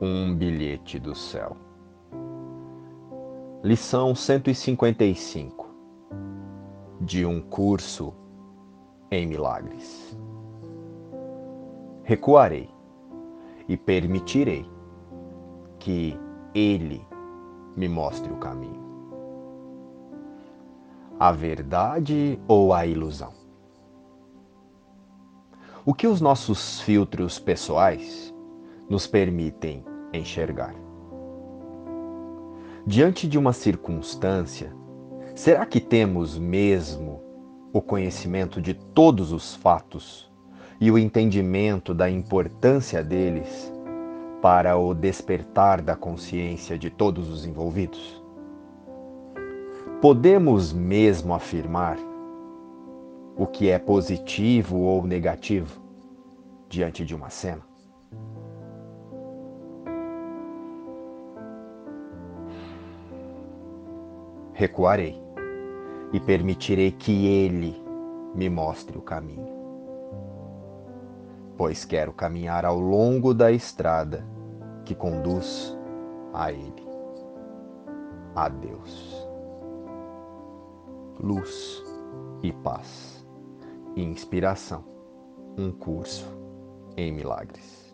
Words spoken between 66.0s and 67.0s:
e permitirei